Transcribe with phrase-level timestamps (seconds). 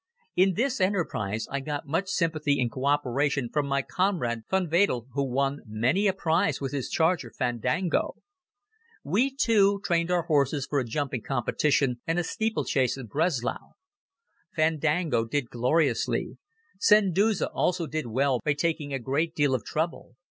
[0.35, 5.05] In this enterprise I got much sympathy and co operation from my comrade von Wedel,
[5.11, 8.15] who won many a prize with his charger, Fandango.
[9.03, 13.73] We two trained our horses for a jumping competition and a steeplechase in Breslau.
[14.55, 16.39] Fandango did gloriously.
[16.79, 20.15] Santuzza also did well by taking a great deal of trouble.